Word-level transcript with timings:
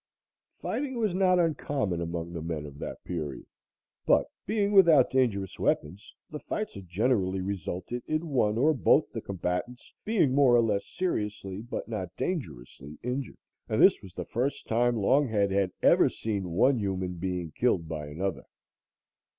Fighting 0.63 0.97
was 0.97 1.13
not 1.13 1.37
uncommon 1.37 2.01
among 2.01 2.33
the 2.33 2.41
men 2.41 2.65
of 2.65 2.79
that 2.79 3.03
period, 3.03 3.45
but 4.07 4.25
being 4.47 4.71
without 4.71 5.11
dangerous 5.11 5.59
weapons, 5.59 6.15
the 6.31 6.39
fights 6.39 6.73
had 6.73 6.89
generally 6.89 7.39
resulted 7.39 8.01
in 8.07 8.29
one 8.29 8.57
or 8.57 8.73
both 8.73 9.11
the 9.13 9.21
combatants 9.21 9.93
being 10.03 10.33
more 10.33 10.55
or 10.55 10.61
less 10.61 10.87
seriously 10.87 11.61
but 11.61 11.87
not 11.87 12.17
dangerously 12.17 12.97
injured, 13.03 13.37
and 13.69 13.79
this 13.79 14.01
was 14.01 14.15
the 14.15 14.25
first 14.25 14.65
time 14.65 14.95
Longhead 14.95 15.51
had 15.51 15.71
ever 15.83 16.09
seen 16.09 16.49
one 16.49 16.79
human 16.79 17.17
being 17.17 17.51
killed 17.51 17.87
by 17.87 18.07
another. 18.07 18.45